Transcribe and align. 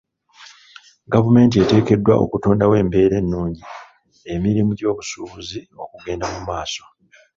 Gavumenti 1.11 1.55
eteekeddwa 1.63 2.13
okutondawo 2.23 2.73
embera 2.81 3.15
ennungi 3.21 3.63
emirimu 4.33 4.71
gy'obusuubuzi 4.79 5.59
okugenda 5.83 6.25
mu 6.33 6.39
maaso. 6.47 6.83